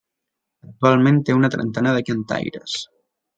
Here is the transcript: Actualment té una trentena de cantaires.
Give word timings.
Actualment 0.69 1.19
té 1.27 1.35
una 1.41 1.51
trentena 1.57 1.93
de 1.99 2.03
cantaires. 2.09 2.81